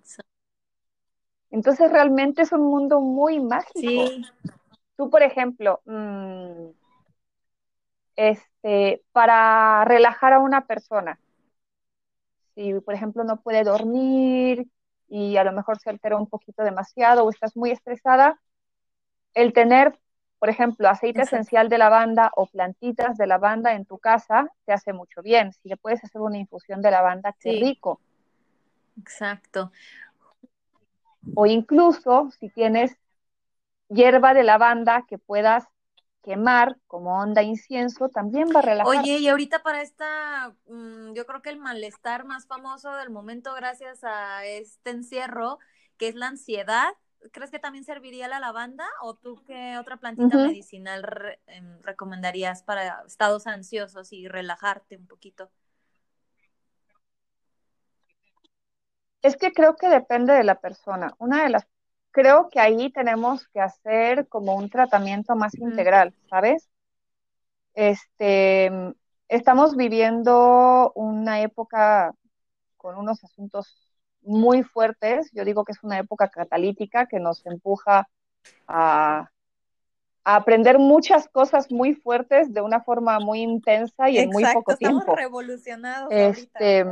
[1.49, 3.79] Entonces realmente es un mundo muy mágico.
[3.79, 4.25] Sí.
[4.95, 6.69] Tú, por ejemplo, mm,
[8.15, 11.19] este, para relajar a una persona,
[12.61, 14.67] si por ejemplo no puede dormir
[15.07, 18.39] y a lo mejor se altera un poquito demasiado o estás muy estresada,
[19.33, 19.97] el tener,
[20.39, 24.93] por ejemplo, aceite esencial de lavanda o plantitas de lavanda en tu casa te hace
[24.93, 25.53] mucho bien.
[25.53, 27.99] Si le puedes hacer una infusión de lavanda, qué rico.
[28.99, 29.71] Exacto.
[31.33, 32.95] O incluso si tienes
[33.89, 35.65] hierba de lavanda que puedas
[36.21, 38.87] quemar como onda incienso también va a relajar.
[38.87, 43.53] Oye, y ahorita para esta, mm, yo creo que el malestar más famoso del momento
[43.53, 45.59] gracias a este encierro,
[45.97, 46.93] que es la ansiedad,
[47.31, 51.03] ¿crees que también serviría la lavanda o tú qué otra plantita medicinal
[51.47, 55.51] em, recomendarías para estados ansiosos y relajarte un poquito?
[59.21, 61.13] Es que creo que depende de la persona.
[61.19, 61.67] Una de las
[62.11, 66.69] creo que ahí tenemos que hacer como un tratamiento más integral, ¿sabes?
[67.73, 68.71] Este,
[69.27, 72.13] estamos viviendo una época
[72.77, 75.31] con unos asuntos muy fuertes.
[75.33, 78.07] Yo digo que es una época catalítica que nos empuja
[78.67, 79.29] a,
[80.23, 84.99] aprender muchas cosas muy fuertes de una forma muy intensa y en muy poco tiempo.
[84.99, 86.09] Estamos revolucionados.
[86.11, 86.85] Este,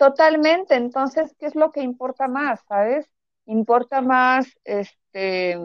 [0.00, 3.06] Totalmente, entonces, ¿qué es lo que importa más, sabes?
[3.44, 5.58] Importa más, este,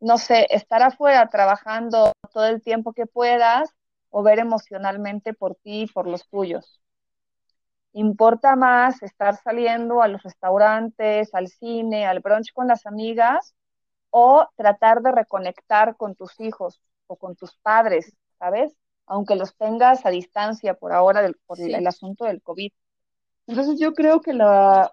[0.00, 3.70] no sé, estar afuera trabajando todo el tiempo que puedas
[4.10, 6.80] o ver emocionalmente por ti y por los tuyos.
[7.94, 13.54] Importa más estar saliendo a los restaurantes, al cine, al brunch con las amigas
[14.10, 18.76] o tratar de reconectar con tus hijos o con tus padres, ¿sabes?
[19.06, 22.72] Aunque los tengas a distancia por ahora por el asunto del COVID.
[23.46, 24.92] Entonces yo creo que la,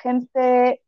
[0.00, 0.82] gente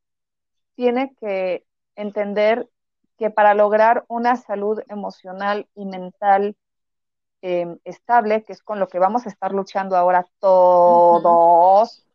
[0.74, 1.64] tiene que
[1.96, 2.68] entender
[3.16, 6.56] que para lograr una salud emocional y mental
[7.42, 12.06] em, estable, que es con lo que vamos a estar luchando ahora todos,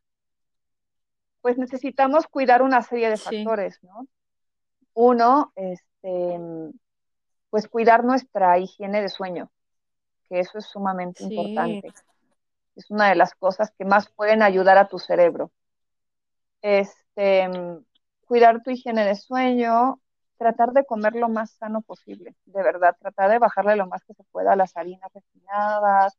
[1.41, 4.07] pues necesitamos cuidar una serie de factores, ¿no?
[4.93, 6.39] Uno, este,
[7.49, 9.51] pues cuidar nuestra higiene de sueño,
[10.29, 11.93] que eso es sumamente importante
[12.75, 15.51] es una de las cosas que más pueden ayudar a tu cerebro.
[16.61, 17.49] Este,
[18.25, 19.99] cuidar tu higiene de sueño,
[20.37, 24.13] tratar de comer lo más sano posible, de verdad, tratar de bajarle lo más que
[24.13, 26.17] se pueda a las harinas refinadas,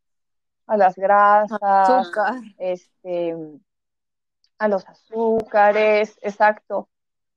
[0.67, 2.11] a las grasas,
[2.59, 3.37] este,
[4.59, 6.89] a los azúcares, exacto,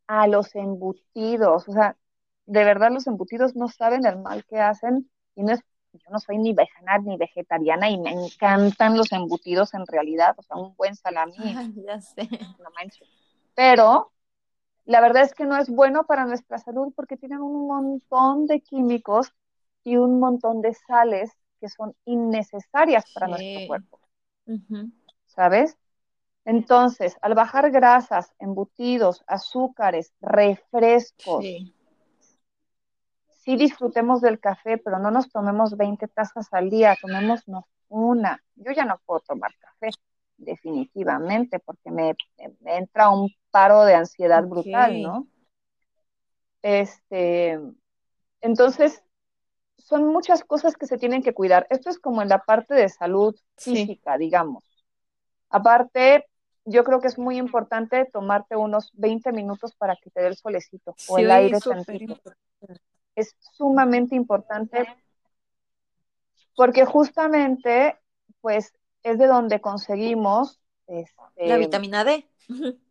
[0.08, 1.97] a los embutidos, o sea,
[2.45, 5.62] de verdad los embutidos no saben el mal que hacen y no es
[5.97, 10.41] yo no soy ni vegana ni vegetariana y me encantan los embutidos en realidad, o
[10.41, 11.36] sea, un buen salami.
[11.86, 12.29] ya sé.
[12.60, 13.07] No manches.
[13.55, 14.12] Pero
[14.86, 18.62] la verdad es que no es bueno para nuestra salud porque tienen un montón de
[18.62, 19.33] químicos
[19.83, 23.99] y un montón de sales que son innecesarias para nuestro cuerpo.
[25.25, 25.77] ¿Sabes?
[26.45, 31.73] Entonces, al bajar grasas, embutidos, azúcares, refrescos, sí.
[33.55, 37.43] Disfrutemos del café, pero no nos tomemos 20 tazas al día, tomémonos
[37.88, 38.43] una.
[38.55, 39.89] Yo ya no puedo tomar café,
[40.38, 42.15] definitivamente, porque me,
[42.65, 45.27] entra un paro de ansiedad brutal, ¿no?
[46.62, 47.60] Este,
[48.41, 49.01] entonces,
[49.77, 51.65] son muchas cosas que se tienen que cuidar.
[51.69, 54.63] Esto es como en la parte de salud física, digamos.
[55.49, 56.25] Aparte,
[56.65, 60.36] yo creo que es muy importante tomarte unos 20 minutos para que te dé el
[60.36, 62.19] solecito o el aire tantito.
[63.17, 64.88] Es sumamente importante
[66.56, 67.97] porque justamente,
[68.41, 72.27] pues, es de donde conseguimos este, la vitamina D.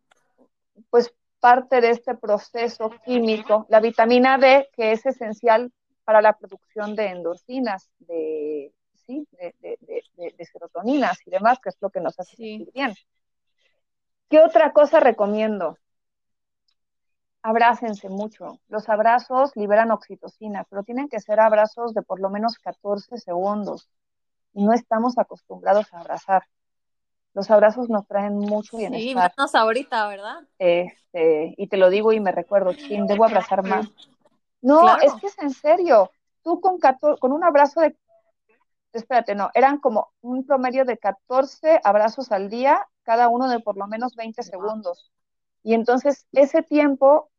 [0.91, 5.71] Pues parte de este proceso químico, la vitamina D, que es esencial
[6.03, 9.27] para la producción de endorfinas, de, ¿sí?
[9.31, 12.93] de, de, serotoninas y demás, que es lo que nos hace sentir bien.
[14.29, 15.77] ¿Qué otra cosa recomiendo?
[17.47, 18.59] Abrácense mucho.
[18.67, 23.87] Los abrazos liberan oxitocina, pero tienen que ser abrazos de por lo menos 14 segundos.
[24.53, 26.43] Y no estamos acostumbrados a abrazar.
[27.33, 29.31] Los abrazos nos traen mucho bienestar.
[29.31, 30.41] Sí, menos ahorita, ¿verdad?
[30.59, 33.87] Este, y te lo digo y me recuerdo, chin, debo abrazar más.
[34.61, 36.11] No, es que es en serio.
[36.43, 36.79] Tú con,
[37.17, 37.95] con un abrazo de
[38.91, 43.77] espérate, no, eran como un promedio de 14 abrazos al día, cada uno de por
[43.77, 45.13] lo menos 20 segundos.
[45.63, 47.29] Y entonces ese tiempo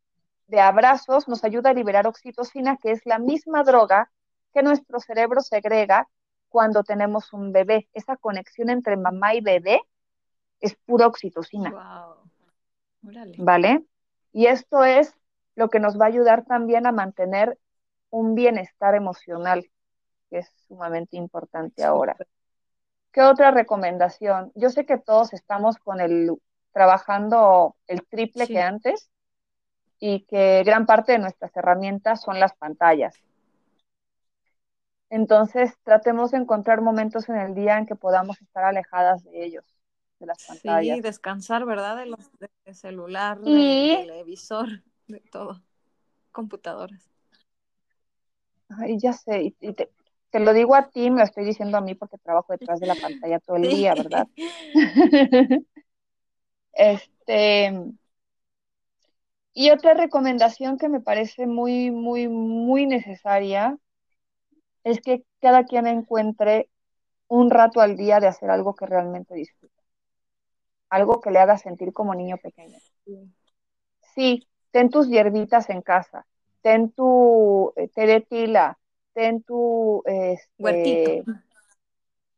[0.48, 4.10] de abrazos nos ayuda a liberar oxitocina, que es la misma droga
[4.52, 6.08] que nuestro cerebro segrega
[6.48, 7.88] cuando tenemos un bebé.
[7.92, 9.80] Esa conexión entre mamá y bebé
[10.60, 11.72] es pura oxitocina.
[13.38, 13.84] ¿Vale?
[14.32, 15.14] Y esto es
[15.54, 17.58] lo que nos va a ayudar también a mantener
[18.10, 19.68] un bienestar emocional,
[20.30, 22.16] que es sumamente importante ahora.
[23.12, 24.50] ¿Qué otra recomendación?
[24.54, 26.32] Yo sé que todos estamos con el
[26.72, 29.10] trabajando el triple que antes
[30.00, 33.14] y que gran parte de nuestras herramientas son las pantallas.
[35.10, 39.64] Entonces, tratemos de encontrar momentos en el día en que podamos estar alejadas de ellos,
[40.20, 40.96] de las pantallas.
[40.96, 41.96] Sí, descansar, ¿verdad?
[41.96, 42.30] De los
[42.72, 43.96] celular, y...
[43.96, 45.62] televisor, de todo,
[46.30, 47.08] computadoras.
[48.68, 49.88] Ay, ya sé, y te,
[50.38, 52.94] lo digo a ti, me lo estoy diciendo a mí porque trabajo detrás de la
[52.94, 54.26] pantalla todo el día, ¿verdad?
[56.74, 57.72] este,
[59.60, 63.76] y otra recomendación que me parece muy, muy, muy necesaria
[64.84, 66.70] es que cada quien encuentre
[67.26, 69.82] un rato al día de hacer algo que realmente disfruta.
[70.90, 72.78] Algo que le haga sentir como niño pequeño.
[74.14, 76.24] Sí, ten tus hierbitas en casa,
[76.62, 78.78] ten tu eh, té de tila,
[79.12, 81.24] ten tu, este,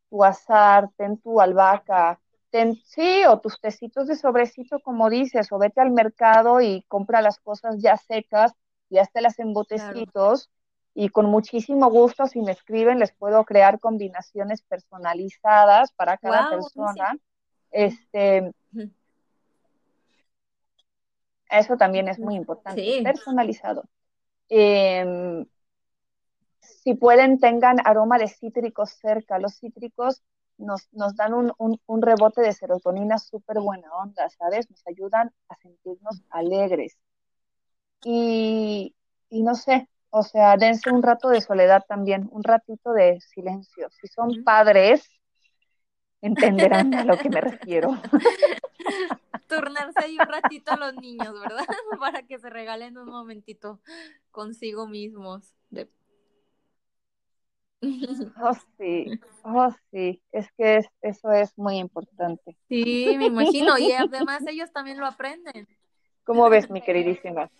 [0.09, 2.19] tu azar, ten tu albahaca,
[2.51, 7.23] ten, sí, o tus tecitos de sobrecito, como dices, o vete al mercado y compra
[7.23, 8.53] las cosas ya secas,
[8.89, 10.51] ya te las en botecitos,
[10.95, 17.17] y con muchísimo gusto, si me escriben, les puedo crear combinaciones personalizadas para cada persona.
[17.71, 18.53] Este,
[21.49, 23.85] eso también es muy importante, personalizado.
[24.49, 25.47] Em,
[26.61, 29.39] si pueden, tengan aroma de cítricos cerca.
[29.39, 30.23] Los cítricos
[30.61, 34.71] nos, nos dan un, un, rebote de serotonina súper buena onda, ¿sabes?
[34.71, 36.97] Nos ayudan a sentirnos alegres.
[38.05, 38.95] Y,
[39.29, 43.89] y no sé, o sea, dense un rato de soledad también, un ratito de silencio.
[43.91, 45.09] Si son padres,
[46.21, 47.97] entenderán a lo que me refiero.
[49.49, 51.67] Turnarse ahí un ratito a los niños, ¿verdad?
[52.01, 53.81] Para que se regalen un momentito
[54.31, 55.53] consigo mismos.
[58.43, 59.11] Oh, sí,
[59.43, 62.57] oh, sí, es que eso es muy importante.
[62.69, 65.67] Sí, me imagino, y además ellos también lo aprenden.
[66.25, 67.51] ¿Cómo ves, mi queridísima?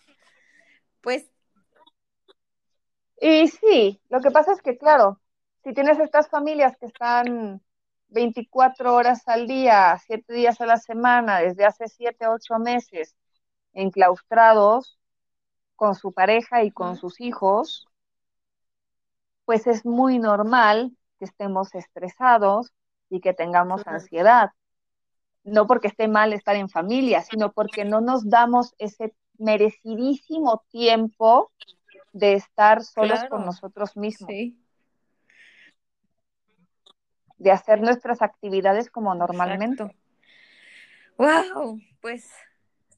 [1.01, 1.31] Pues
[3.21, 5.21] y sí, lo que pasa es que, claro,
[5.63, 7.61] si tienes estas familias que están
[8.09, 13.15] 24 horas al día, 7 días a la semana, desde hace 7, 8 meses,
[13.75, 14.99] enclaustrados
[15.77, 17.87] con su pareja y con sus hijos,
[19.51, 22.73] pues es muy normal que estemos estresados
[23.09, 24.53] y que tengamos ansiedad.
[25.43, 31.51] No porque esté mal estar en familia, sino porque no nos damos ese merecidísimo tiempo
[32.13, 34.31] de estar solos con nosotros mismos.
[37.37, 39.97] De hacer nuestras actividades como normalmente.
[41.19, 42.31] Wow, pues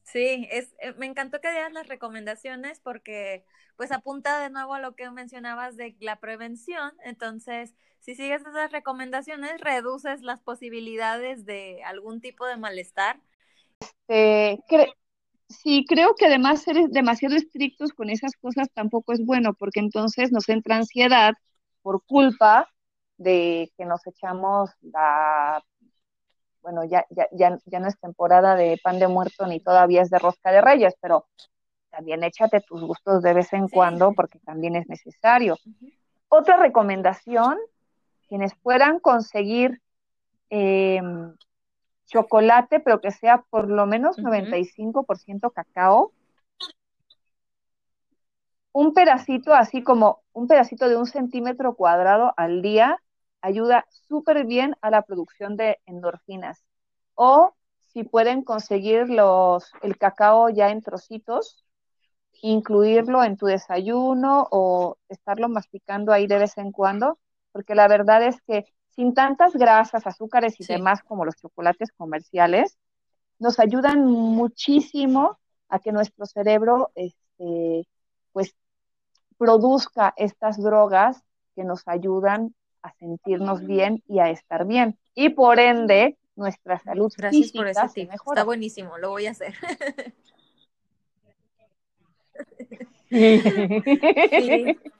[0.02, 3.44] Sí, es, eh, me encantó que dieras las recomendaciones porque
[3.76, 6.92] pues apunta de nuevo a lo que mencionabas de la prevención.
[7.04, 13.20] Entonces, si sigues esas recomendaciones, reduces las posibilidades de algún tipo de malestar.
[14.08, 14.92] Este,
[15.48, 20.32] sí, creo que además ser demasiado estrictos con esas cosas tampoco es bueno, porque entonces
[20.32, 21.34] nos entra ansiedad
[21.82, 22.68] por culpa
[23.18, 25.64] de que nos echamos la
[26.62, 30.10] bueno, ya, ya, ya, ya no es temporada de pan de muerto ni todavía es
[30.10, 31.26] de rosca de reyes, pero
[31.90, 35.56] también échate tus gustos de vez en cuando porque también es necesario.
[36.28, 37.58] Otra recomendación,
[38.28, 39.82] quienes puedan conseguir
[40.48, 41.34] em,
[42.06, 46.12] chocolate, pero que sea por lo menos 95% cacao,
[48.72, 52.98] un pedacito, así como un pedacito de un centímetro cuadrado al día,
[53.42, 56.64] ayuda súper bien a la producción de endorfinas.
[57.14, 57.54] O
[57.92, 61.64] si pueden conseguir los, el cacao ya en trocitos,
[62.40, 67.18] incluirlo en tu desayuno o estarlo masticando ahí de vez en cuando,
[67.52, 68.64] porque la verdad es que
[68.96, 72.78] sin tantas grasas, azúcares y demás como los chocolates comerciales,
[73.38, 75.38] nos ayudan muchísimo
[75.68, 77.86] a que nuestro cerebro este,
[78.32, 78.54] pues
[79.38, 81.22] produzca estas drogas
[81.54, 84.98] que nos ayudan a sentirnos bien y a estar bien.
[85.14, 88.08] Y por ende, nuestra salud Gracias por ese.
[88.10, 89.54] Está buenísimo, lo voy a hacer.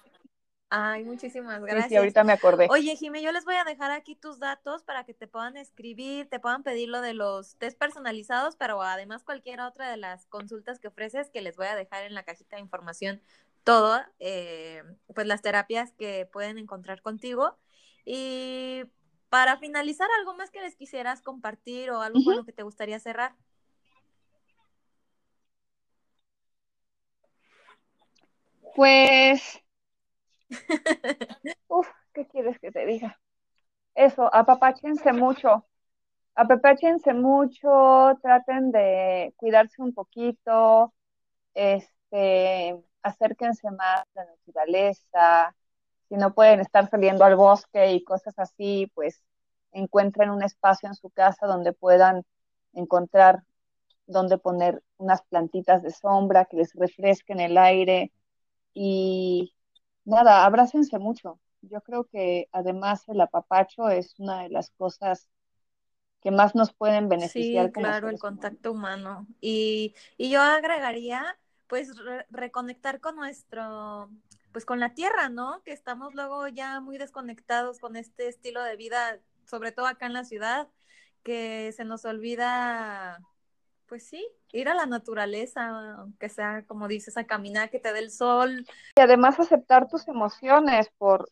[0.74, 1.89] Ay, muchísimas gracias.
[1.89, 2.66] Sí, ahorita me acordé.
[2.70, 6.30] Oye, Jimé, yo les voy a dejar aquí tus datos para que te puedan escribir,
[6.30, 10.78] te puedan pedir lo de los test personalizados, pero además cualquier otra de las consultas
[10.78, 13.20] que ofreces que les voy a dejar en la cajita de información
[13.64, 14.83] todo, eh,
[15.14, 17.59] pues las terapias que pueden encontrar contigo.
[18.05, 18.85] Y
[19.29, 22.99] para finalizar, ¿algo más que les quisieras compartir o algo con lo que te gustaría
[23.01, 23.35] cerrar?
[28.75, 29.61] Pues,
[31.69, 33.21] uf, ¿qué quieres que te diga?
[33.95, 35.67] Eso, apapáchense mucho,
[36.35, 40.95] apapáchense mucho, traten de cuidarse un poquito,
[41.55, 45.57] este, acérquense más a la naturaleza,
[46.13, 49.23] si no pueden estar saliendo al bosque y cosas así, pues
[49.73, 52.23] encuentren un espacio en su casa donde puedan
[52.75, 53.45] encontrar
[54.07, 58.13] donde poner unas plantitas de sombra que les refresquen el aire
[58.75, 59.55] y
[60.05, 61.41] nada, abrácense mucho.
[61.63, 65.31] Yo creo que además el apapacho es una de las cosas
[66.23, 67.69] que más nos pueden beneficiar.
[67.69, 69.27] Sí, claro, el contacto humano.
[69.41, 71.39] Y, y yo agregaría,
[71.69, 71.91] pues,
[72.31, 74.11] reconectar con nuestro
[74.53, 75.63] pues con la tierra, ¿no?
[75.65, 80.13] Que estamos luego ya muy desconectados con este estilo de vida, sobre todo acá en
[80.13, 80.69] la ciudad,
[81.23, 83.21] que se nos olvida,
[83.87, 88.01] pues sí, ir a la naturaleza, aunque sea, como dices, a caminar, que te dé
[88.01, 88.67] el sol.
[88.97, 91.29] Y además aceptar tus emociones, por,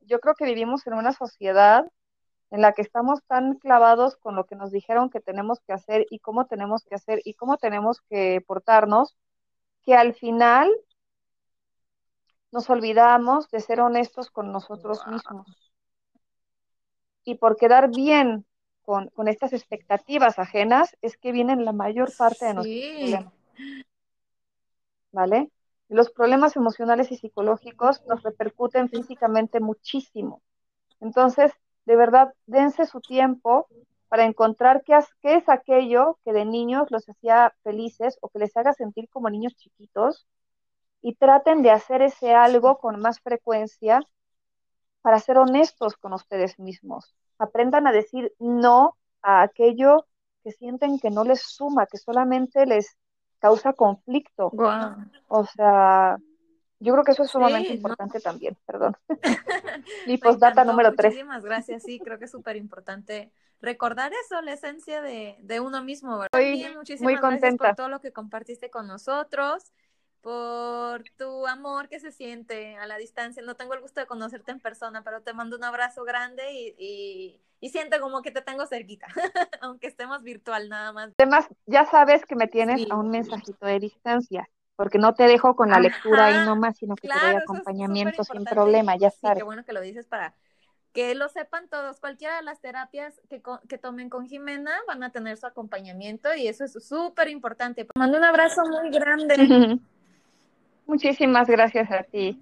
[0.00, 1.86] yo creo que vivimos en una sociedad
[2.50, 6.06] en la que estamos tan clavados con lo que nos dijeron que tenemos que hacer
[6.10, 9.16] y cómo tenemos que hacer y cómo tenemos que portarnos,
[9.82, 10.70] que al final
[12.54, 15.72] nos olvidamos de ser honestos con nosotros mismos.
[17.24, 18.46] Y por quedar bien
[18.82, 23.32] con, estas expectativas ajenas es que vienen la mayor parte de nuestros problemas.
[25.10, 25.50] ¿Vale?
[25.88, 30.40] Los problemas emocionales y psicológicos nos repercuten físicamente muchísimo.
[31.00, 31.50] Entonces,
[31.86, 33.66] de verdad, dense su tiempo
[34.08, 38.56] para encontrar qué, qué es aquello que de niños los hacía felices o que les
[38.56, 40.28] haga sentir como niños chiquitos
[41.04, 44.00] y traten de hacer ese algo con más frecuencia
[45.02, 47.14] para ser honestos con ustedes mismos.
[47.38, 50.06] Aprendan a decir no a aquello
[50.42, 52.96] que sienten que no les suma, que solamente les
[53.38, 54.50] causa conflicto.
[55.28, 56.16] O sea,
[56.80, 58.96] yo creo que eso es sumamente importante también, perdón.
[60.06, 61.12] Mi postdata número tres.
[61.12, 63.30] Muchísimas gracias, sí, creo que es súper importante
[63.60, 66.40] recordar eso, la esencia de, uno mismo, ¿verdad?
[66.40, 67.48] Estoy muchísimas muy contenta.
[67.48, 69.70] gracias por todo lo que compartiste con nosotros
[70.24, 73.42] por tu amor que se siente a la distancia.
[73.42, 77.38] No tengo el gusto de conocerte en persona, pero te mando un abrazo grande y,
[77.60, 79.06] y, siento como que te tengo cerquita,
[79.60, 81.10] aunque estemos virtual nada más.
[81.18, 85.56] Además, ya sabes que me tienes a un mensajito de distancia, porque no te dejo
[85.56, 89.38] con la lectura ahí nomás, sino que te doy acompañamiento sin problema, ya sabes.
[89.38, 90.34] qué bueno que lo dices para
[90.94, 95.10] que lo sepan todos, cualquiera de las terapias que, que, tomen con Jimena van a
[95.10, 97.84] tener su acompañamiento y eso es súper importante.
[97.96, 99.80] Mando un abrazo muy grande.
[100.86, 102.40] Muchísimas gracias a ti.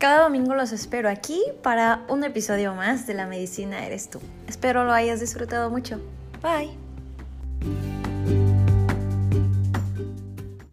[0.00, 4.18] Cada domingo los espero aquí para un episodio más de La Medicina Eres tú.
[4.48, 6.00] Espero lo hayas disfrutado mucho.
[6.42, 7.89] Bye.